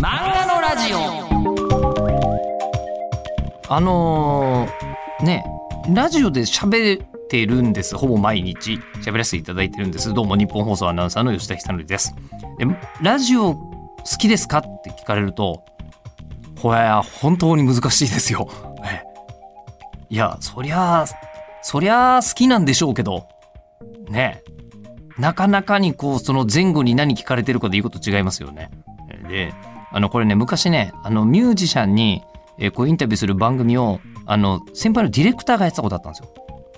[0.00, 0.98] 漫画のラジオ。
[3.68, 5.44] あのーね
[5.92, 7.96] ラジオで喋ってるんです。
[7.96, 8.78] ほぼ毎日。
[9.02, 10.14] 喋らせていただいてるんです。
[10.14, 12.14] どうも日本放送アナウンサーの吉田久典です。
[12.58, 12.66] で
[13.02, 15.64] ラジオ好きですかって聞かれると
[16.62, 18.48] これは本当に難しいですよ。
[20.10, 21.06] いやそりゃ
[21.60, 23.28] そりゃ好きなんでしょうけど
[24.08, 24.42] ね
[25.18, 28.70] なかなかにこうその前後に何聞かれてるかで言うこと違いますよね。
[29.28, 29.52] で
[29.92, 32.22] あのこれね昔ねあのミュージシャンに
[32.58, 36.28] えーこうインタビューする番組をあの先輩のディレクターがやってたことあったんですよ。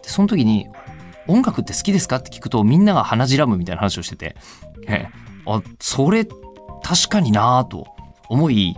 [0.02, 0.68] でその時に
[1.28, 4.36] 「音楽って好きですか?」って聞くとみんなが鼻じらむみたいな話をしてて、
[4.86, 6.26] えーあそれ
[6.82, 7.86] 確かになぁと
[8.28, 8.76] 思い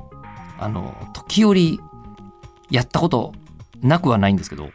[0.58, 1.80] あの時折
[2.70, 3.32] やったこと
[3.82, 4.70] なくはないんですけど、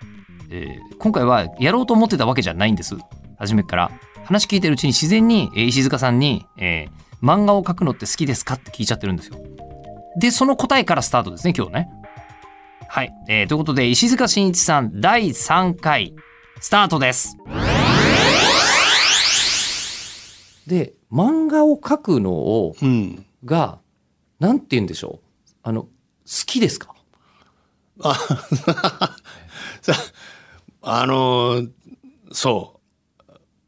[0.49, 2.97] えー今回はやろうと思ってたわけじゃないんです
[3.39, 3.91] 初めから。
[4.25, 9.37] 話聞いてるうちに自然にえ石塚さんに、えー漫画を描くのって好きですか?」って聞いちゃってるんですよ。
[10.19, 11.89] で、その答えからスタートですね、今日ね。
[12.89, 13.13] はい。
[13.27, 16.15] えーということで、石塚真一さん第3回、
[16.59, 17.37] スタートです。
[20.65, 23.25] で、漫画を描くのを、うん。
[23.45, 23.79] が、
[24.39, 25.25] なんて言うんでしょう？
[25.63, 25.89] あの、好
[26.45, 26.93] きですか？
[28.01, 28.15] あ、
[29.81, 29.93] さ
[30.81, 31.69] あのー
[32.31, 32.79] そ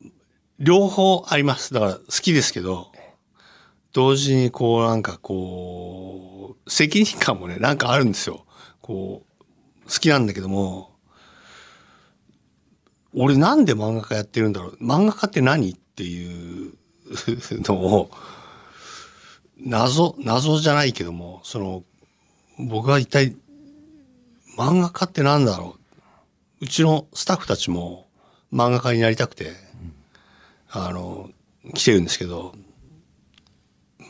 [0.01, 0.05] う。
[0.59, 1.73] 両方あります。
[1.73, 2.91] だから好きですけど、
[3.93, 8.45] 同時にこうなんかこう、責任感もね、なんかあるんですよ。
[8.81, 10.95] こう、好きなんだけども、
[13.13, 14.77] 俺なんで漫画家やってるんだろう。
[14.83, 16.73] 漫画家って何っていう
[17.65, 18.11] のを、
[19.57, 21.83] 謎、謎じゃないけども、その、
[22.59, 23.35] 僕は一体
[24.57, 25.77] 漫画家ってなんだろ
[26.61, 28.07] ううちのスタッフたちも
[28.51, 29.53] 漫画家になりたくて、
[30.69, 31.29] あの、
[31.73, 32.53] 来てるんですけど、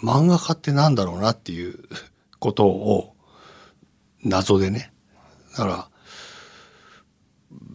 [0.02, 1.80] 漫画家ってなんだろうなっていう
[2.40, 3.16] ことを
[4.24, 4.92] 謎でね。
[5.52, 5.90] だから、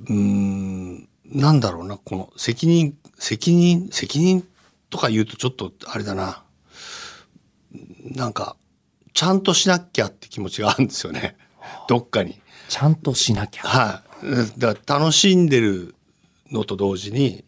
[0.08, 4.46] うーん、なんだろうな、この責任、責任、責任
[4.90, 6.44] とか言うとちょっとあれだな。
[8.02, 8.56] なんか、
[9.12, 11.36] ちゃんとしなきゃって気持ちがあるんですよね。
[11.88, 12.40] どっかに。
[12.68, 13.62] ちゃんとしなきゃ。
[13.62, 14.02] は
[14.56, 14.60] い。
[14.60, 15.94] だから楽しんでる
[16.50, 17.44] のと同時に、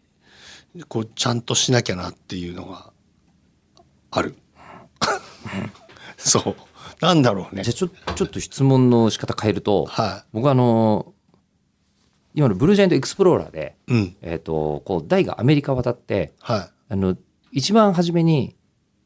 [0.87, 2.91] こう、ちゃんとしなきゃなっていうのが
[4.11, 4.35] ある。
[6.17, 6.55] そう。
[6.99, 7.71] なんだろうねじゃ。
[7.71, 11.13] あちょちょっと質問の仕方変えると、は僕はあの、
[12.33, 13.93] 今のブルージャイアントエクスプローラーで、い。
[13.93, 14.15] うん。
[14.21, 17.17] えっ、と、こう、大がアメリカ渡って、はあの、
[17.51, 18.55] 一番初めに、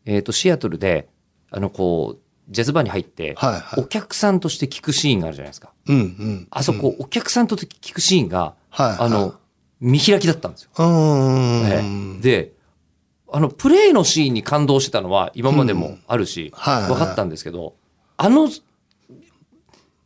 [0.06, 1.07] えっ、と、シアトルで、
[1.50, 3.53] あの、こう、ジャズバーに入ってい。、はい。
[3.53, 3.88] はいお。
[3.88, 5.72] 客さんとして聞くシーンがあるじゃないですか。
[5.88, 6.47] うんうん。
[6.52, 8.96] あそこ、お客さんと聞くシーンが、はい。
[9.00, 9.35] あの、
[9.79, 10.69] 見開きだったんですよ。
[10.73, 11.81] はい、うええー
[12.18, 12.22] ん。
[12.22, 12.53] で、
[13.33, 16.87] あの、プレイのシーンに感動してたのは今までもあるし、はい。
[16.87, 17.75] 分かったんですけど、
[18.17, 18.49] あの、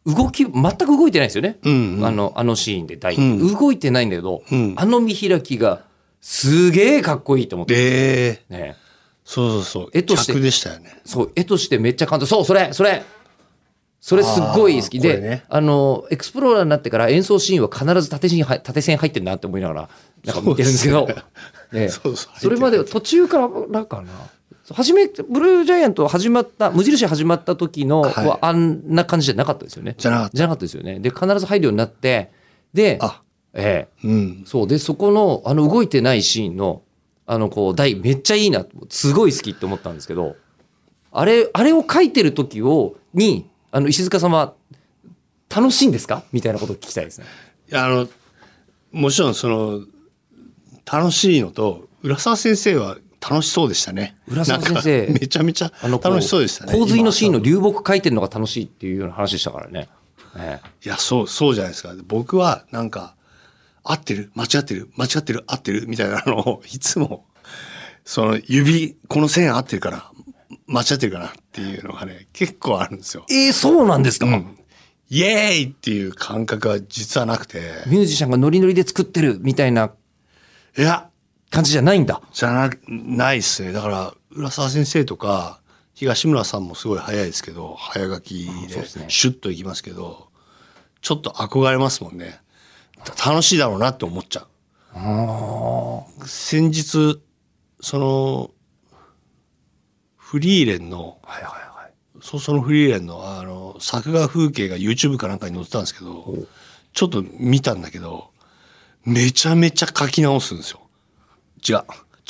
[0.06, 1.58] 動き、全く動いてないんですよね。
[1.64, 2.06] うん、うん。
[2.06, 4.74] あ、の、あのシーンで大、うん動いてないんだけど、うん。
[4.78, 5.82] あの見開きが
[6.22, 7.76] すげえかっこいいと思って。
[7.76, 8.76] で、ね、
[9.24, 9.90] そうそうそう。
[9.94, 11.02] 絵として逆でしたよね。
[11.04, 12.28] そう、絵としてめっちゃ感動。
[12.28, 13.04] そう、それ、それ
[14.06, 15.46] それすっごい好きで、ね。
[15.50, 19.90] あの、エクスプローラーになってから演奏シーンは必ず縦線入縦線入ってんなって思いながら、
[20.26, 21.08] なんか見てるんですけど、
[21.72, 21.90] ね。
[22.38, 24.12] それまで途中からかな。
[24.72, 28.28] 初めブルージャイアント始まった無印始まった時の、はい。
[28.28, 29.96] はあんな感じじゃなかったですよね。
[29.98, 30.56] じゃなかった。
[30.58, 31.00] ですよね。
[31.00, 32.30] で必ず入るようになって
[32.76, 33.24] であ、
[33.56, 34.08] ええ。
[34.08, 34.44] うん。
[34.46, 34.68] そう。
[34.68, 36.84] でそこのあの動いてないシーンの
[37.26, 40.36] あのこう台めっちゃいいなすごい好きって思ったんですけど
[41.12, 44.54] あれあれを書いてる時をにあの石塚様
[45.54, 46.24] 楽しいんですか？
[46.32, 47.26] みたいなことを聞きたいですね。
[47.70, 48.08] いやあの
[48.94, 49.82] もちろんその
[50.90, 54.16] 楽しいのと浦沢先生は楽しそうでしたね。
[54.30, 55.08] 浦沢先生。
[55.20, 56.72] めちゃめちゃ楽しそうでしたね。
[56.72, 59.90] 洪水のシーンの今流木書いてるのが楽しいっていうような話でしたからね。
[60.38, 60.68] ええ。
[60.86, 61.94] いやそうそうじゃないですか。
[62.08, 63.18] 僕はなんか
[63.84, 64.32] 合ってる？
[64.36, 64.90] 間違ってる？
[64.96, 65.44] 間違ってる？
[65.48, 65.86] 合ってる？
[65.86, 67.26] みたいなのをいつも
[68.06, 70.12] その指この線合ってるから
[70.68, 73.26] 間違ってるかなっていうのがね結構あるんですよ。
[73.30, 74.58] えー、そうなんですか、うん。
[75.10, 77.84] イエーイっていう感覚は実はなくて。
[77.88, 79.92] ミュージシャンがノリノリで作ってるみたいな
[80.78, 81.10] いや。
[81.52, 82.22] 感じじゃないんだ。
[82.34, 83.72] じゃなないっすね。
[83.72, 85.62] だから浦沢先生とか
[85.94, 90.28] 東村さんもすごい早いですけど早書きでシュッといきますけど
[91.02, 92.42] ちょっと憧れますもんね。
[93.06, 96.28] た楽しいだろうなって思っちゃう。
[96.28, 97.22] 先日
[97.80, 98.52] その
[100.26, 101.52] フリーレンのはいはい
[101.84, 101.94] はい。
[102.20, 106.34] そうそのフリーレンのあの作画風景が YouTube かなんかに載ってたんですけど
[106.94, 108.32] ちょっと見たんだけど
[109.04, 110.80] めちゃめちゃ書き直すんですよ
[111.68, 111.76] 違う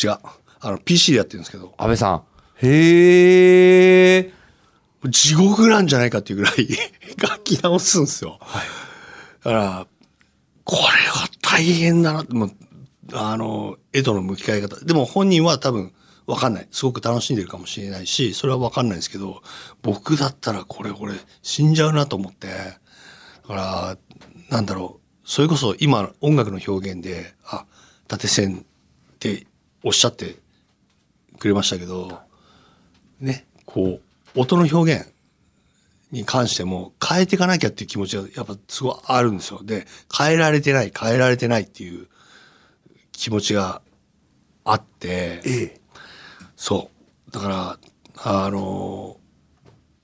[0.04, 0.18] 違う
[0.60, 2.24] あの PC でやってるんですけど安倍さん。
[2.58, 4.34] へえ。
[5.08, 6.68] 地獄なんじゃないかっていうぐらい
[7.22, 8.40] 書き直すんですよ。
[9.44, 9.88] だから、
[10.64, 12.52] これは大変だなって、もう、
[13.14, 14.84] あの、絵との向き合い方。
[14.84, 15.94] でも本人は多分
[16.28, 16.68] わかんない。
[16.72, 19.42] すごく楽しんでるかもしれないし、それはわかんないですけど、
[19.82, 22.54] 僕だったらこれ、これ死んじゃうなと思って、だ
[23.48, 23.98] から、
[24.50, 25.06] なんだろう。
[25.28, 27.66] それこそ今音楽の表現で、あ、
[28.08, 29.48] 縦線って
[29.84, 30.36] おっしゃって
[31.40, 32.20] くれましたけど、
[33.20, 34.00] ね、こ
[34.36, 35.12] う、音の表現
[36.12, 39.62] に関しても変えていかなきゃっていう気持ちがやっぱすごいあるんですよ。
[39.64, 39.86] で、
[40.16, 42.08] 変えられてない、変えられてないっていう
[43.12, 43.82] 気持ちが
[44.64, 45.80] あって、
[46.56, 46.90] そ
[47.28, 47.32] う。
[47.32, 47.80] だから、
[48.18, 49.18] あの、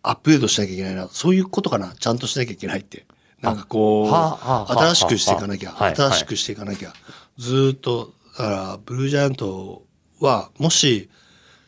[0.03, 1.07] アップデートしなきゃいけないな。
[1.09, 1.93] そういうことかな。
[1.99, 3.05] ちゃんとしなきゃいけないって。
[3.41, 6.93] なんかこう、はあはあはあ新しくしていかなきゃ、はいはい新しくしていかなきゃ。
[7.37, 9.83] ずーっと、だから、ブルージャイアント
[10.19, 11.09] は、もし、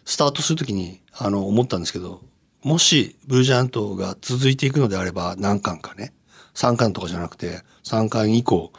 [0.05, 2.21] スタートするときに、あの、思ったんですけど、
[2.63, 6.13] もし、ブルージャイアントが続いていくのであれば、何巻かね、
[6.53, 8.71] 3巻とかじゃなくて、3巻以降、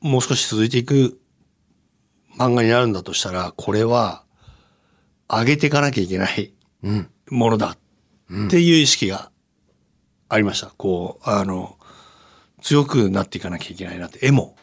[0.00, 1.20] もう少し続いていく
[2.38, 4.24] 漫画になるんだとしたら、これは、
[5.28, 6.52] 上げていかなきゃいけない。
[7.30, 7.76] ものだ
[8.46, 9.30] っていう意識が
[10.28, 10.68] ありました。
[10.68, 11.76] こう、あの、
[12.62, 14.56] 強くなっていかなきゃいけないなって、絵も、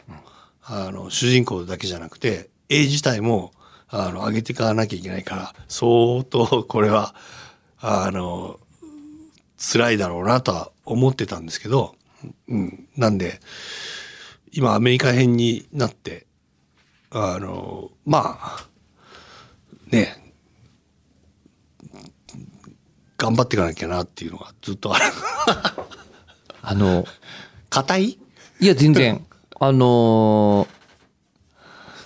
[0.63, 3.51] あの、主人公だけじゃなくて、絵自体も、
[3.87, 7.15] あの、上げていかなきゃいけないから、相当これは、
[7.79, 8.59] あの、
[9.57, 11.95] 辛いだろうなとは思ってたんですけど、
[12.47, 12.87] うん。
[12.97, 13.39] なんで、
[14.51, 16.25] 今アメリカ編になって、
[17.11, 18.67] あの、まあ、
[19.87, 20.24] ね、
[23.25, 25.05] 頑張っていかなきゃなっていうのがずっとある。
[26.61, 27.05] あの、
[27.71, 28.03] 硬い？
[28.59, 29.25] いや、全然。
[29.59, 30.75] あのー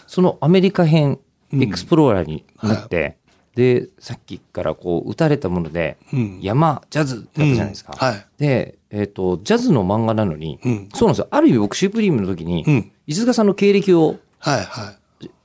[0.07, 1.19] そのアメリカ編、
[1.53, 3.17] エクスプローラーになって、
[3.53, 6.39] で、さっきからこう、打たれたもので、うん。
[6.41, 7.93] 山、ジャズってあったじゃないですか。
[7.95, 8.25] はい。
[8.39, 10.89] で、えっ、と、ジャズの漫画なのに、うん。
[10.95, 11.27] そうなんですよ。
[11.29, 12.91] ある意味僕、シュープリームの時に、うん。
[13.05, 14.95] 石塚さんの経歴をはいは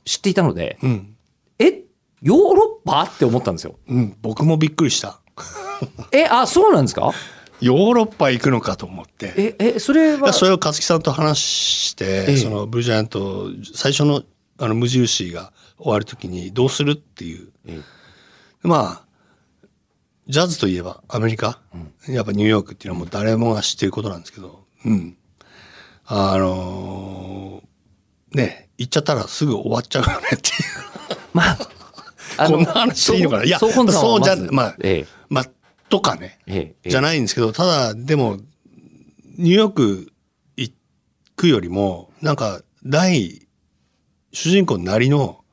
[0.07, 0.87] 知っていたので、い。
[0.87, 1.17] うん。
[1.59, 1.83] え
[2.23, 3.03] ヨーロッパ？
[3.03, 3.79] って思ったんですよ。
[3.87, 4.17] うん。
[4.23, 5.21] 僕もびっくりした。
[6.13, 7.13] え、あ、そうなんですか？
[7.61, 9.33] ヨーロッパ行くのかと思って。
[9.37, 12.37] え、え、それは、それを勝木さんと話して、ええ。
[12.37, 14.23] そのブルージャイアント最初の
[14.59, 17.49] あの無印が終わるときにどうするっていう。
[17.67, 17.81] え
[18.63, 19.05] まあ
[20.29, 21.61] ジャズといえばアメリカ、
[22.09, 24.65] やっぱニューヨークっていうのはもう誰もが知ってることなんですけど。
[24.85, 25.17] うん。
[26.07, 31.17] あのーね行っちゃったらすぐ終わっちゃうよねっていう。
[31.33, 31.59] まあ、
[32.39, 33.45] あこんな話でいいのかな？
[33.45, 35.07] いやそうじゃまあえ。
[35.29, 35.45] まあ
[35.95, 38.39] とかねえ、ええ、えじゃないんですけど、ただ、でも、
[39.39, 40.13] ニューヨーク
[40.57, 40.73] 行
[41.37, 43.47] くよりも、なんか、第、
[44.33, 45.45] 主人公なりの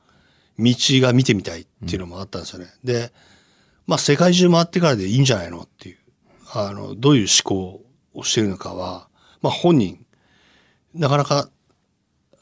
[0.58, 2.66] 道が見てみたいっていうのもあったんですよね。
[2.82, 3.12] で、
[3.86, 5.98] まあ、世界中回ってからでいいんじゃないのっていう、
[6.52, 9.06] あの、どういう思考をしてるのかは、
[9.42, 10.04] まあ、本人、
[10.92, 11.50] なかなか、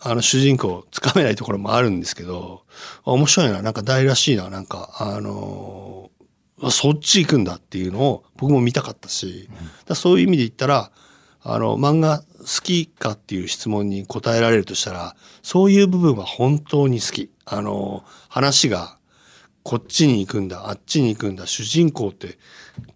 [0.00, 2.62] あの、主人公、つかめないところもあるんですけど、
[3.04, 5.99] あ面白いな、なんか大らしいな、なんか、あの
[6.68, 9.48] そっち行くんだっていうのを僕も見たかったし、
[9.86, 10.90] だそういう意味で言ったら、
[11.42, 17.30] あの、漫画好きかっていう質問に答えられるとしたら、そういう部分は本当に好き。
[17.46, 18.98] あの、話が、
[19.62, 22.38] こっちに行くんだ、あっちに行くんだ、主人公って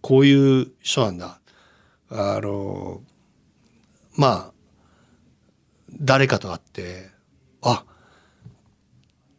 [0.01, 1.41] こういう人なんだ。
[2.11, 3.03] あの、
[4.17, 4.53] まあ、
[5.93, 7.11] 誰かと会って、
[7.63, 7.85] あ、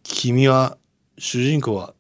[0.04, 0.78] 君は、
[1.18, 1.94] 主人公は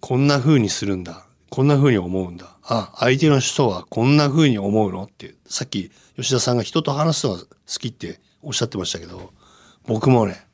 [0.00, 1.23] こんな風にするんだ。
[1.54, 2.56] こんな風に思うんだ。
[2.64, 5.04] あ、相手の人はこんな風に思うの？
[5.04, 5.36] って。
[5.46, 7.46] さっき吉田さんが人と話すのが好
[7.78, 9.30] きっておっしゃってましたけど、
[9.86, 10.48] 僕もね、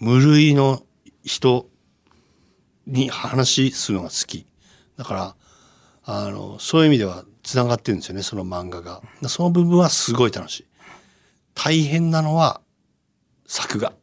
[0.00, 0.82] 無類の
[1.24, 1.66] 人
[2.86, 4.46] に話するのが好き。
[4.98, 5.34] だから、
[6.04, 9.00] あの、そういう意味では繋がってるんですよね、その漫画が。
[9.28, 10.66] その部分はすごい楽しい。
[11.54, 12.60] 大変なのは
[13.46, 13.94] 作画。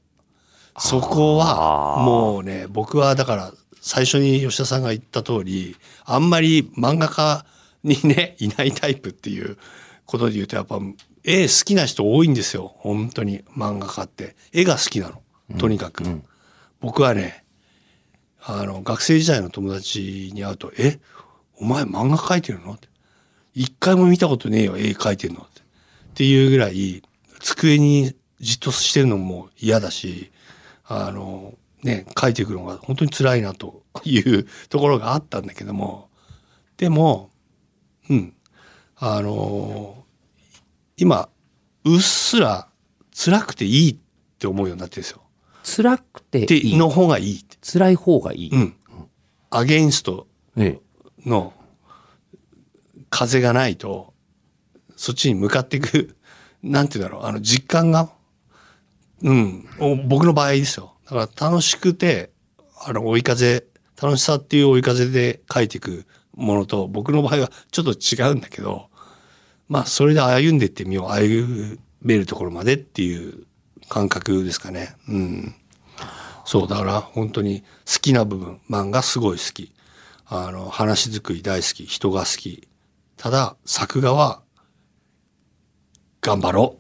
[0.79, 7.45] そこはもうね、僕はだから最初に吉田さんが言った通り、あんまり漫画家
[7.83, 9.57] にね、 いないタイプっていう
[10.05, 10.79] ことで言うとやっぱ
[11.23, 12.75] 絵好きな人多いんですよ。
[12.77, 14.35] 本当に漫画家って。
[14.53, 15.21] 絵が好きなの。
[15.57, 16.03] とにかく。
[16.05, 16.23] うん
[16.81, 17.43] 僕はね、
[18.41, 20.99] あの、学生時代の友達に会うと、え、
[21.57, 22.73] お前漫画描いてるの？
[22.73, 22.89] って。
[23.53, 25.61] 一回も見たことねえよ、絵描いてるのって。
[25.61, 25.63] っ
[26.15, 27.03] ていうぐらい、
[27.39, 30.31] 机にじっとしてるのも嫌だし、
[30.85, 36.09] あの、ね、描いていくのが本当に辛いなというところがあったんだけども、
[36.77, 37.29] でも、
[38.09, 38.33] うん、
[38.97, 40.03] あの、
[40.97, 41.29] 今、
[41.83, 42.67] うっすら
[43.13, 43.97] 辛くていいっ
[44.37, 45.21] て思うようになってるんですよ。
[45.63, 46.73] 辛くてで、い？
[46.73, 46.77] い。
[46.77, 47.45] の方がいい。
[47.61, 48.49] 辛い方がいい？
[48.51, 48.75] うん。
[49.49, 50.79] アゲインストえ
[51.25, 51.53] えの
[53.09, 54.13] 風がないと、
[54.95, 56.15] そっちに向かっていく、
[56.63, 58.09] なんて言うんだろう、あの実感が、
[59.23, 60.90] うん、お僕の場合ですよ。
[61.11, 62.31] だから楽しくて、
[62.85, 63.65] あの追い風、
[64.01, 68.89] 楽しさっていう追い風で書いていくものと、僕の場合はちょっと違うんだけど、
[69.67, 73.45] まあそれで歩んでいってみよう、歩めるところまでっていう
[73.89, 74.95] 感覚ですかね。
[75.09, 75.55] うん。
[76.45, 79.73] そう、だから本当に好きな部分、漫画すごい好き。
[80.25, 82.69] あの、話作り大好き、人が好き。
[83.17, 84.41] ただ、作画は、
[86.21, 86.77] 頑張ろ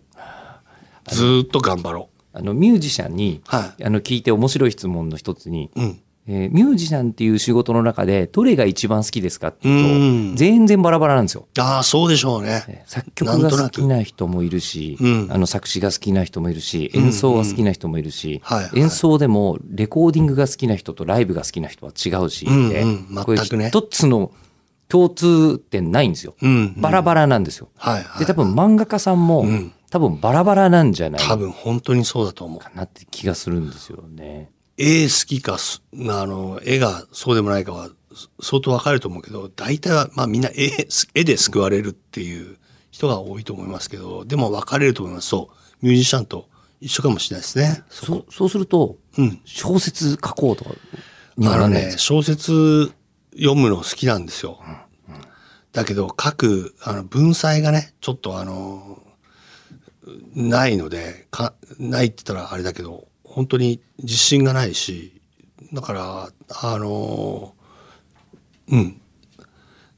[1.09, 1.13] う。
[1.13, 3.49] ずっと頑張ろうあのミュージシャンにう。
[3.55, 5.69] はあの聞いて面白い質問の一つに、い。
[5.75, 5.99] うん。
[6.27, 11.47] えーミュージシャンっていう仕事の中でどれが一番好きですかっていううんと全然バラバラなんですよ。
[11.57, 12.63] ああ、そうでしょうね。
[12.67, 24.31] えー作曲が好きな人もいるし、うんあの作詞が好きな人もいるし演奏が好きな人もいるし、はいはい演奏でもレコーディングが好きな人とライブが好きな人は違うし、うんでうんこれ全くね一つの
[24.89, 26.35] 共通点ないんですよ。
[26.41, 26.75] うん。
[26.79, 27.69] バラバラなんですよ。
[27.77, 28.19] はい、はい。
[28.19, 32.77] で多分漫画家さんも、ん多分バラバラなんじゃないか多分本当にそうだと思う。
[32.77, 34.49] なって気がするんですよね。
[34.77, 37.89] 絵好きかす、あの、絵がそうでもないかは
[38.41, 42.57] 相当わかると思うけど、大体は、まあみんな絵、絵で救われるっていう
[42.89, 45.27] 人が多いと思いますけど、でも分かれると思います。
[45.27, 45.85] そう。
[45.85, 46.47] ミュージシャンと
[46.79, 47.83] 一緒かもしれないですね。
[47.89, 49.41] そそうすると、うん。
[49.45, 50.71] 小説書こうとか
[51.37, 52.01] にはあのね、ならないですか？
[52.03, 52.91] 小説
[53.33, 54.59] 読むの好きなんですよ。
[55.73, 59.01] だけど、書く、あの、文才がね、ちょっとあの、
[60.35, 65.21] ないので、か、ないって言ったらあれだけど、本当に自信がないし、
[65.73, 67.53] だから、あの、
[68.69, 69.01] うん、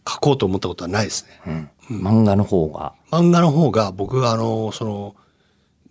[0.08, 1.72] 書こうと思ったことはないですね。
[1.90, 2.94] 漫画の方が。
[3.12, 5.16] 漫画の方が僕はあの、その、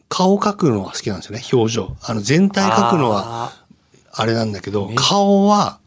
[0.09, 1.97] 顔描くのが好きなんですよね、表情。
[2.03, 3.63] あの、全体描くのは、あ
[4.15, 5.81] あれなんだけど、顔は、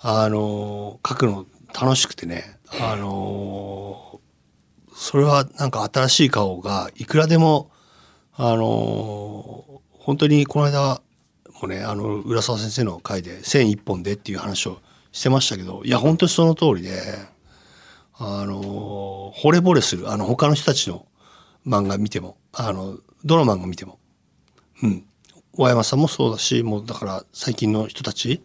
[0.00, 1.46] あの、描くの
[1.78, 4.01] 楽しくてね、あの、
[5.12, 7.70] それはなんか新しい顔がいくらでも、
[8.34, 11.02] あの、本当にこの間
[11.60, 14.78] もね、あの、浦沢先生の回で線一本でっていう話を
[15.12, 17.02] してましたけど、いや、本当にその通りで、
[18.14, 21.04] あの、惚れ惚れする、あの、他の人たちの
[21.66, 23.98] 漫画見ても、あの、どの漫画見ても、
[24.82, 25.04] うん。
[25.52, 28.42] 大山さんもそうだし、もうだから最近の人たち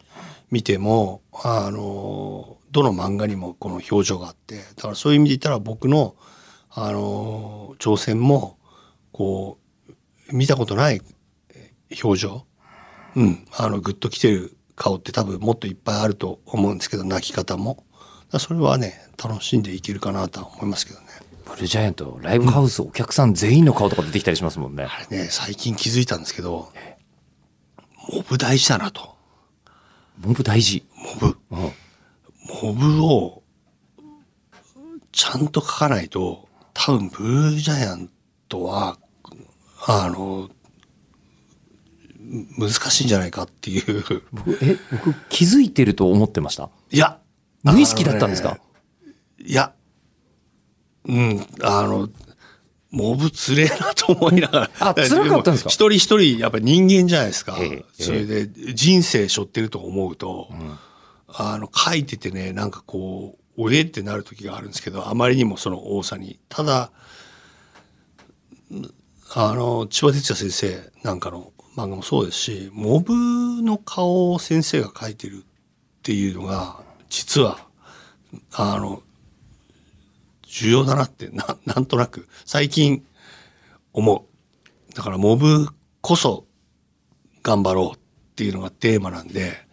[0.51, 6.17] 見ても、あの、どの漫画にもこの表情があって、だからそういう意味で言ったら僕の、
[6.79, 8.59] あの、挑戦も、
[9.11, 9.57] こ
[10.29, 11.01] う、見たことない
[11.49, 11.71] え
[12.03, 12.45] 表情、
[13.15, 17.83] うん、あの、グッと来てる顔って多分もっといっぱいあると思うんですけど、泣き方も。
[18.37, 21.07] それはね、楽しんでいけるかなとは思いますけどね。
[21.45, 24.83] ブルージャイアント、ライブハウス、お客さん全員の顔とか出てきたりしますもんね。
[24.83, 26.71] あれね、最近気づいたんですけど、
[28.13, 29.15] モブ大事だなと。
[30.19, 30.85] モブ大事。
[31.19, 31.37] モブ。
[31.51, 31.71] うん
[32.63, 33.43] モブを
[35.11, 36.46] ちゃんと書かないと
[36.85, 38.09] 多分ブルージャイアン
[38.47, 38.97] トは
[39.87, 40.49] あの
[42.57, 46.69] 難しいんじゃないかっていう僕、え、僕気づいてると思ってました？
[46.91, 47.19] いや
[47.63, 48.61] 無意識だったんですか、ね
[49.39, 49.73] いや
[51.05, 52.09] うんあの
[52.91, 54.71] モブつれえなと思いながら。
[54.79, 55.67] あ辛かったんですか？
[55.67, 57.57] も一人一人やっぱ人間じゃないですか。
[57.93, 60.49] それで人生背負ってると思うと、
[61.27, 66.39] あの書いててね、なんかこう、おえってなる時があるんですけど、あまりにもその多さに。
[66.47, 66.91] ただ、
[69.33, 73.13] あの、千葉哲也先生なんかの漫画もそうですし、モブ
[73.63, 75.41] の顔を先生が描いてるっ
[76.03, 77.59] ていうのが、実は、
[78.53, 79.01] あの、
[80.43, 83.05] 重要だなってな、 なんとなく、最近
[83.93, 84.15] 思
[84.91, 84.93] う。
[84.93, 85.67] だから、モブ
[86.01, 86.45] こそ
[87.43, 87.99] 頑張ろうっ
[88.35, 89.66] ていうのがテーマなんで、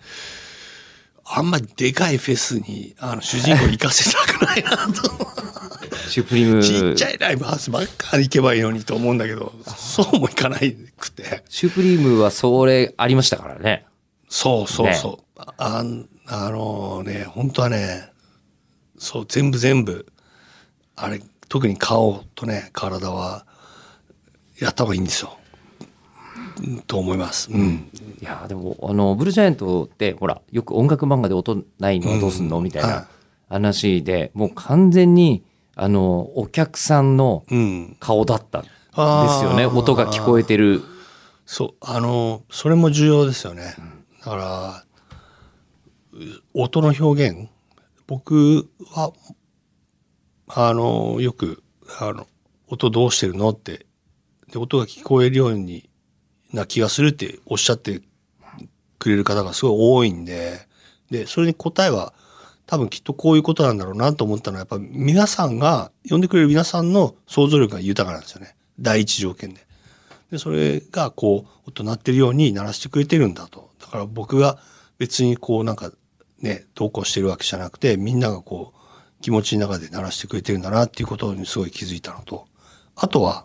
[1.36, 5.34] あんまりでかいフェスに、あの、主人公行かせたくないなと。
[6.08, 11.42] シュプリーム、ちっちゃいライブハウスばっかり行けばいいのにと思うんだけど、そうもいかないくて。
[11.48, 13.84] シュプリームはそれありましたからね。
[14.28, 15.42] そうそうそう。
[15.56, 18.08] あんあのね、本当はね、
[18.96, 20.06] そう、全部全部、
[20.94, 23.44] あれ、特に顔とね、体は、
[24.60, 25.36] やった方がいいんですよ。
[26.62, 27.50] うんと思います。
[27.50, 27.90] うん。
[28.20, 33.08] いやでもあのブルージャイアントってほらよく音楽漫画で音ないのはどうすんの、みたいはいな
[33.48, 35.44] 話でもう完全に
[35.74, 37.96] あのお客さんのうん。
[38.00, 40.82] 顔だったんですよね音が聞こえてる
[41.46, 43.74] そう、あの、それも重要ですよね。
[44.20, 44.84] だから、
[46.12, 46.16] う
[46.54, 47.48] 音の表現、
[48.06, 49.12] 僕は、
[50.48, 51.62] あの、よく、
[52.00, 52.26] あの、
[52.68, 53.50] 音どうしてるの？
[53.50, 53.86] って、
[54.50, 55.88] で、音が聞こえるように
[56.54, 58.00] な気がするっておっしゃって
[58.98, 60.60] くれる方がすごい多いんで、
[61.10, 62.14] で、それに答えは
[62.66, 68.56] 多分きっとこういうことなんだろうなと思ったのはやっぱ皆さんが読んでくれる皆さんの想像力が豊かなんですよね。
[68.80, 69.66] 第一条件で。
[70.30, 73.70] でそれがこう音鳴ってるように鳴らしてくれてるんだと。
[73.80, 74.58] だから僕が
[74.98, 75.92] 別にこうなんか
[76.40, 82.46] ね投稿してるわけじゃなくてみんながこう気持ちの中で鳴らしてくれてるんだなっていうことにすごい気づいたのと。
[82.96, 83.44] あとは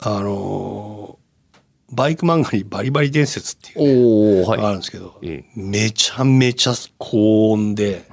[0.00, 1.20] あのー
[1.92, 3.92] バイク漫画にバリバリ伝説ってい
[4.32, 8.04] う、ね、はいがあるんですけど、えめちゃめちゃ高音で、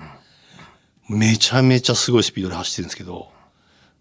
[1.09, 3.29] めちゃめちゃすごいスピードで走ってるんですけど、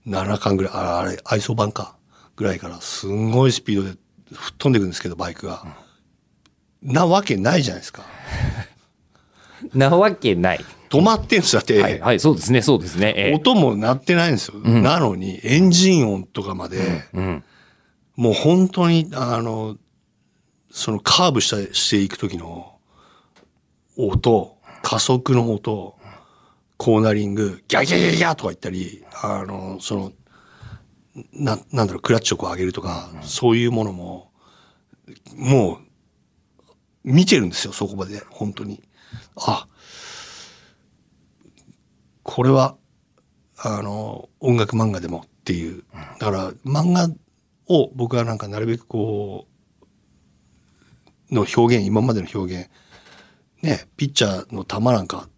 [0.07, 1.97] 7巻ぐらい、ああれ、愛想版か、
[2.37, 3.97] ぐらいからすんごいスピードで
[4.33, 5.65] 吹っ飛んでいくんですけど、バイクが。
[6.83, 8.03] なわけないじゃないですか。
[9.75, 10.65] なわけない。
[10.89, 13.15] 止まってんすよだって、はい、はい、そうですね、そうですね。
[13.17, 14.59] ええ音も鳴ってないんですよ。
[14.59, 17.45] なのに、エンジン音とかまで、うん。
[18.17, 19.77] もう本当に、あの、
[20.71, 22.79] そのカーブしたしていく時の
[23.97, 25.97] 音、加速の音、
[26.79, 30.13] コーナリング、ギャギャギャギャとか言ったり、あの、その、
[31.33, 34.31] な、なんだろう、クラッチをこう上げるとか、そういうものも、
[35.35, 35.79] もう、
[37.05, 38.83] 見てるんですよ、そこまで、本当に。
[39.37, 39.69] あ、
[42.23, 42.77] これは、
[43.59, 45.85] あの、音楽漫画でもっていう。
[46.19, 47.09] だから、漫画
[47.69, 49.47] を僕はなんかなるべくこ
[51.31, 52.71] う、の表現、今までの表現、
[53.63, 55.29] ね、ピッチャーの球なんか、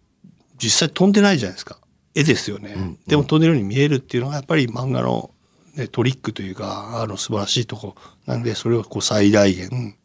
[0.57, 1.79] 実際飛んでないじゃないですか。
[2.15, 2.97] 絵ですよね。
[3.07, 5.31] でも飛んでるように見えるっていうのがやっぱり漫画の、
[5.75, 7.95] ね、トリックというか、あの素晴らしいとこ
[8.25, 9.95] なんで、それをこう最大限、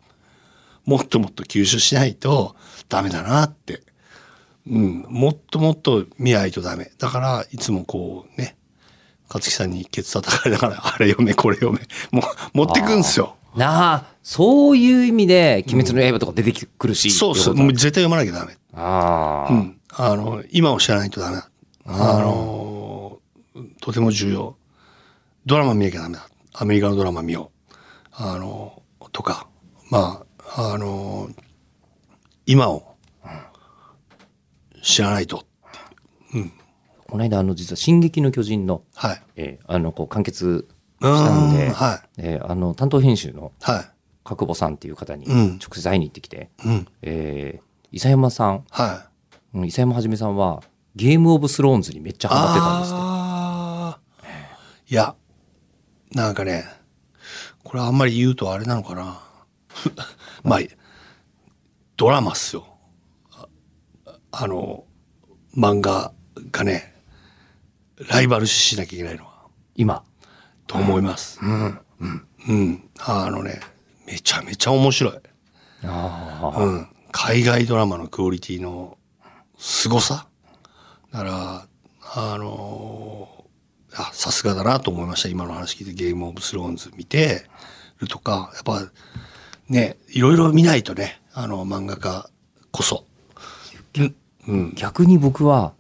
[0.87, 2.57] もっともっと吸収しないと
[2.89, 3.83] ダメだなって。
[4.67, 6.91] うん、もっともっと見ないとダメ。
[6.99, 8.57] だから、いつもこうね、
[9.35, 11.81] 勝木さんにケツ叩かれながら、 あれ読め、これ読め、
[12.13, 13.37] もう、持ってくんですよ。
[13.57, 17.11] なあ、そういう意味で、鬼滅の刃とか出てくるし。
[17.11, 18.57] そうそう、ってこともう絶対読まなきゃダメ。
[18.75, 19.81] ああ、うん。
[19.91, 21.49] あの、今を知らないとダメだ。
[21.87, 23.19] あの、
[23.81, 24.57] とても重要。
[25.47, 26.29] ドラマ見なきゃダメだ。
[26.53, 27.75] アメリカのドラマ見よう。
[28.13, 28.83] あの、
[29.13, 29.49] とか、
[29.91, 31.29] まあ、あの、
[32.47, 32.95] 今を
[34.83, 35.45] 知らないと。
[37.15, 39.23] この間、あの、実は、進撃の巨人の、はい。
[39.37, 40.67] えーあの、こう、完結
[41.01, 42.09] したんで、ん、はい。
[42.19, 43.85] えーあの、担当編集のは
[44.25, 46.67] 角保さんっていう方に、うん直接会いに行ってきて、い。
[46.67, 46.89] うん。
[47.03, 49.07] えー、伊佐山さん、は
[49.55, 49.59] い。
[49.59, 50.65] うん伊佐山はじめさんは、
[50.97, 53.01] ゲームオブスローンズにめっちゃハマってたんですって。
[53.01, 55.15] あーいや、
[56.17, 56.65] なんかね、
[57.63, 59.21] これあんまり言うとあれなのかな。
[60.43, 60.59] まあ、
[61.97, 62.67] ドラマっすよ。
[63.31, 63.47] あ
[64.33, 64.83] あの、
[65.57, 66.13] 漫画
[66.51, 66.94] がね、
[67.99, 70.03] ライバル視しなきゃいけないのは、今。
[70.67, 71.39] と思います。
[71.43, 71.81] うん。
[72.49, 72.91] うん。
[72.99, 73.61] あのね、
[74.07, 75.15] めちゃめちゃ面白い。
[75.87, 78.97] ああ、うん、海外ドラマのクオリティの
[79.59, 80.27] 凄さ
[81.13, 81.67] だから
[82.15, 83.45] あのー
[83.97, 87.47] あさすがだなと思いました今の話聞いてゲームオブスローンズ見て
[87.99, 88.81] るとかやっぱ
[89.69, 92.29] ねいろいろ見ないとねあの漫画家
[92.73, 93.05] こそ。
[93.97, 94.15] うん
[94.49, 95.73] うん、逆に僕は、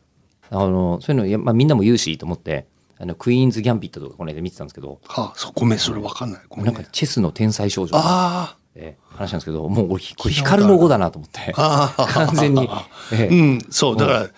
[0.54, 2.66] あの、そういうのまあ、みんなも言うしと思って、
[2.98, 6.40] あの、クイーンズ・ギャンビットとかこの間見てたんですけど、はあ、そうごめんそれわかんない。
[6.48, 6.88] ごめなんんかね。
[6.92, 12.68] チェスの天才少女あって話なんですけど、もう俺、これ光の語だなと思ってあ、ああ完全に。
[13.12, 14.28] え えうんそうだから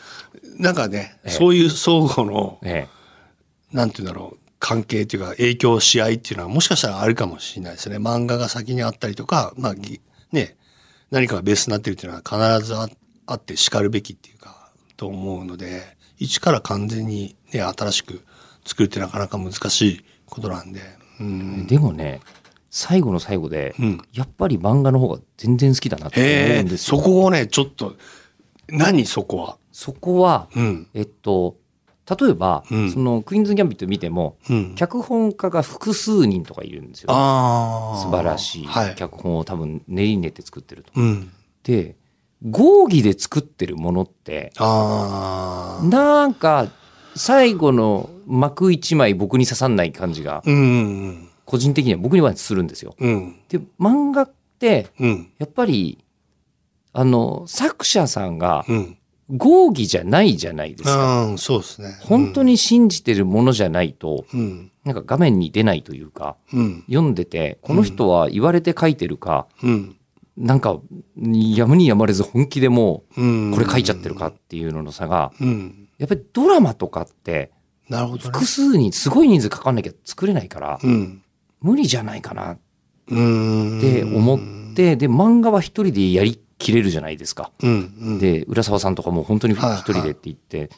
[0.59, 1.31] なんかね、ええ。
[1.31, 2.89] そういう相互のえ
[3.73, 7.99] なんて言うんだろう関係っていうか影響し合いっていうのはもしかしたらあるかもしれないですね。
[7.99, 10.01] 漫画が先にあったりとかまあぎ
[10.33, 10.57] ね
[11.11, 12.89] 何かがベースになってるっていうのは必ずあ
[13.27, 18.23] あってしかるべきっていうかと思うので一から完全にね新しく
[18.65, 20.81] 作るってなかなか難しいことなんで。
[20.81, 21.67] うえん。
[21.67, 22.21] でもね、
[22.71, 24.01] 最後の最後で、うん。
[24.13, 26.99] やっぱり漫画の方が全然好きだなって思うんですよ。
[26.99, 27.97] そこをねちょっと
[28.69, 29.59] 何そこは？
[29.73, 30.89] そこは、うん。
[30.95, 31.57] えっと、
[32.19, 32.91] 例えば、うん。
[32.91, 34.75] そのクイーンズ・ギャンビット見ても、うん。
[34.75, 37.09] 脚本家が複数人とかいるんですよ。
[37.09, 38.67] 素晴らしい。
[38.67, 38.95] はい。
[38.95, 40.93] 脚本を多分練り練って作ってると。
[40.97, 41.31] うん。
[41.63, 41.95] で、
[42.49, 46.69] 合議で作ってるものって、なんか、
[47.15, 50.59] 最後の幕一枚僕に刺さんない感じが、うんう
[51.11, 52.97] ん個人的には僕にはするんですよ。
[52.99, 53.37] うん。
[53.49, 55.31] で、漫画って、うん。
[55.39, 56.05] やっぱり、
[56.93, 58.99] あの、作者さんがうん。
[59.29, 61.25] 合議じゃないじゃないですか。
[61.25, 61.97] うんそうですね。
[62.03, 64.71] 本当に信じてるものじゃないと、うん。
[64.85, 66.85] なんか画面に出ないというか、うん。
[66.89, 69.97] 読んでて、この人は言われて書いてるか、うん
[70.37, 70.81] なんか、
[71.17, 75.89] やむにやまれず本気でもうこれ書いちゃってるかっていうのの差が、うん。
[75.99, 77.51] やっぱりドラマとかって、
[78.21, 81.23] 複数にすごい人数かかんなきゃ作れないから、うん。
[81.61, 82.53] 無理じゃないかな。
[82.53, 82.59] っ
[83.09, 83.15] う
[83.77, 83.81] ん。
[83.81, 87.51] て思って、で、漫画は一人でやり切れるじゃないですか。
[88.21, 90.71] で浦沢さんとかも本当にはい一人でって言って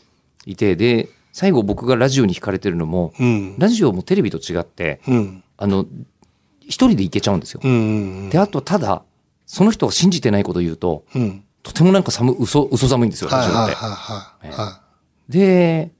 [0.45, 3.59] いて、で最後僕がラジオに惹かれてるのもうん。
[3.59, 5.45] ラジオもテレビと違ってうん。
[5.57, 5.87] あの
[6.63, 7.61] 一人で行けちゃうんですよ。
[8.31, 9.03] であとただ
[9.49, 13.75] その人が信じてないことを言うとうんとてもなんか寒嘘嘘寒いんですよラジオって。
[13.75, 13.89] は
[14.45, 14.89] いはい
[15.29, 15.91] で、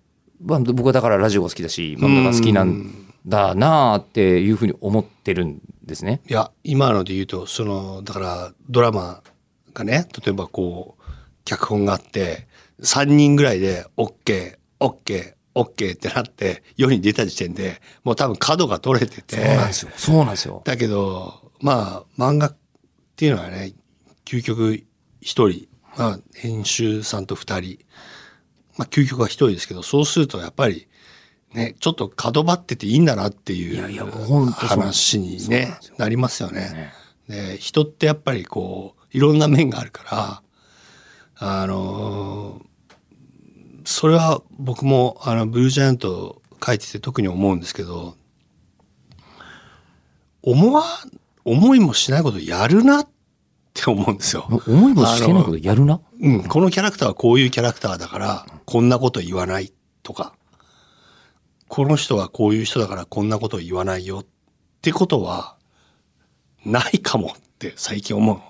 [0.43, 6.23] まあ、僕はだからラジオが好きだし漫画が好きなんうんだなあっていうふうに思ってるんですね。
[6.29, 9.23] いや今ので言うとそのだからドラマ
[9.75, 11.03] がね例えばこう
[11.45, 12.47] 脚本があって
[12.81, 19.93] 3人ぐらいで OKOKOK ってなって世に出た時点でもう多分角が取れててそうなんですよ。
[19.97, 20.63] そうなんですよ。
[20.65, 22.55] だけどまあ漫画
[23.19, 23.73] っていうのはね
[24.25, 24.85] 究極
[25.21, 27.79] 一人、まあ、編集さんと二人。
[28.77, 30.87] まあ究極は一人ですけどそうするとやっぱり
[31.53, 34.09] ねちょっと角張ってていいんだなっていう
[34.53, 36.93] 話にねなりますよね。
[37.29, 37.49] ね。
[37.51, 40.05] で人ってやっぱりこういろんな面があるか
[41.41, 42.69] らあのー
[43.85, 48.17] それは僕もあのブルージャイアント書いてて特に思うんですけど
[50.43, 50.85] 思わ
[51.51, 53.09] 思いもしないことやるなっ
[53.75, 54.47] て思うんですよ。
[54.67, 56.01] 思いもしてないことやるな？
[56.21, 60.35] うん、このキャラクターはこういうキャラクターだからこんなこと言わないとか
[61.69, 64.27] この人はこういう人だからこんなこと言わないよっ
[64.83, 65.57] てことは
[66.65, 68.43] ないかもって最近思うの。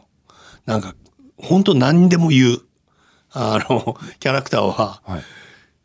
[0.66, 0.94] なんか
[1.37, 2.62] 本当何でも言う
[3.30, 5.22] あのキャラクターははい。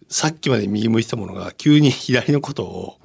[0.10, 2.98] さっきまで右向いてたものが急に左のことを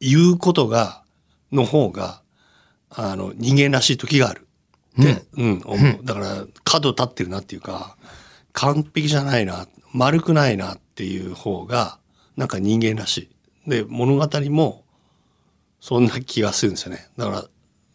[0.00, 1.02] 言うことが
[1.50, 2.22] の方が
[2.96, 4.48] あの人間らしい時がある。
[4.98, 5.62] って、うん。
[5.64, 7.96] 思うだから角立ってるなっていうか
[8.52, 11.98] 完璧じゃないな丸くないなっていう方が
[12.36, 13.28] なんか人間らし
[13.66, 13.70] い。
[13.70, 14.84] で物語も
[15.80, 17.08] そんな気がするんですよね。
[17.16, 17.44] だから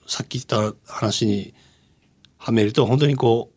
[0.07, 1.53] さっき言った話に
[2.37, 3.51] はめると本当にこ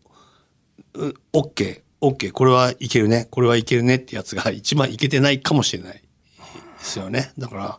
[0.94, 3.28] う、うん、OK OK これはいけるね。
[3.30, 6.00] これはいけるねってやつが一番いけてないかもしれないで
[6.78, 7.32] すよね。
[7.38, 7.78] だから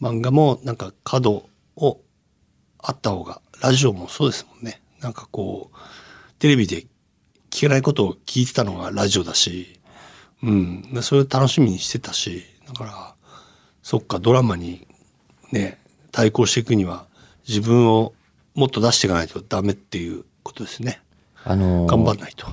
[0.00, 2.00] 漫画もなんか角を
[2.88, 4.80] あった方がラジオもそうですもんね。
[5.00, 5.76] なんかこう
[6.38, 6.82] テレビで
[7.50, 9.80] 聞けないことを聞いてたのがラジオだし。
[10.42, 10.82] うん。
[10.94, 12.44] でそれを楽しみにしてたし。
[12.64, 13.14] だから
[13.82, 14.86] そっかドラマに
[15.50, 15.78] ね
[16.12, 17.06] 対抗していくには
[17.48, 18.12] 自分を
[18.54, 21.00] もっと出していかないとダメっていうことですね。
[21.44, 22.46] あのー頑張んないと。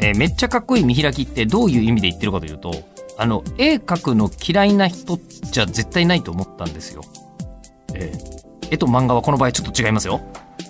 [0.00, 2.72] えーめっちゃかっこいい見開きってどういう意味で言ってるかというと
[3.18, 5.18] あの絵描くの嫌いな人
[5.52, 7.02] じゃ絶対ないと思ったんですよ。
[7.98, 8.12] え
[8.70, 10.20] 絵と漫画はこの場合ちょっと違いますよ。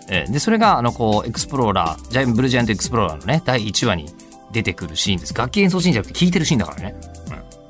[0.08, 4.06] えーでそれがあのこうエクスプローラージャイブルージャイアントエクスプローラーのね第1話に
[4.52, 5.34] 出てくるシーンです。
[5.34, 6.94] 楽器演奏シーンじゃなくて聴いてるシーンだからね。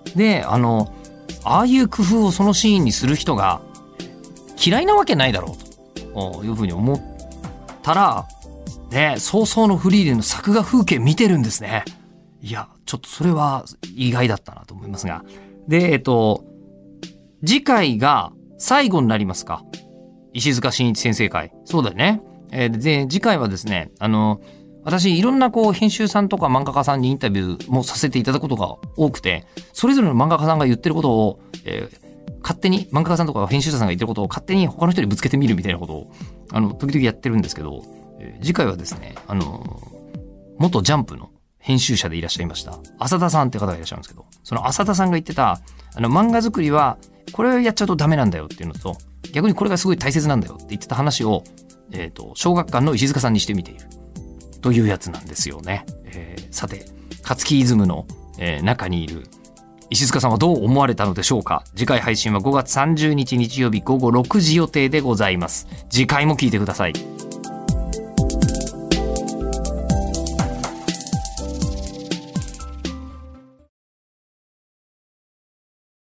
[0.06, 0.92] うんであの
[1.44, 3.60] ああいう工夫をそのシーンにする人が
[4.64, 7.00] 嫌いなわけないだろうというふうに思っ
[7.82, 8.26] たら
[8.90, 11.84] ね、早々のフリーレンの作画風景見てるんですね。
[12.40, 15.24] いや、ちょっとそれは意外だったなと思いますが。
[15.66, 16.44] で、えっと、
[17.44, 19.64] 次回が最後になりますか？
[20.34, 21.52] 石塚真一先生会。
[21.64, 22.20] そうだよね。
[22.50, 24.40] えーで、次回はですね、あの、
[24.84, 32.08] 私いろんなこう編集さんとか漫画家さんにインタビューもさせていただくことが多くて、それぞれの漫画家さんが言ってることを、えー
[32.40, 36.12] 勝手に漫画家さんとか編集者さんが言ってることを勝手に他の人にぶつけてみるみたいなことを、
[36.52, 37.82] あの、時々やってるんですけど、
[38.20, 39.82] えー次回はですね、あの、
[40.56, 45.60] 元ジャンプの編集者でいらっしゃいました、浅田さんって方がいらっしゃるんですけど、その浅田さんが言ってた、
[45.94, 46.96] あの、漫画作りは、
[47.32, 48.96] これをやっちゃうとダメなんだよっていうのと、
[49.32, 51.44] 逆にこれがすごい大切なんだよって言ってた話を、
[51.92, 53.86] えっ、と、小学館の石塚さんにしてみている。
[54.60, 55.86] というやつなんですよね。
[56.06, 56.86] えーさて、
[57.22, 58.06] 勝木イズムの、
[58.38, 59.24] えー中にいる
[59.90, 65.66] 石塚さんはどう思われたのでしょうか次回配信は5月30日日曜日午後6時予定でございます。
[65.88, 67.17] 次回も聞いてください。